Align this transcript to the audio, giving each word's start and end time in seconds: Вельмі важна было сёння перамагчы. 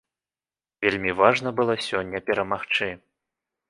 Вельмі 0.85 1.15
важна 1.21 1.49
было 1.61 1.79
сёння 1.91 2.25
перамагчы. 2.31 2.95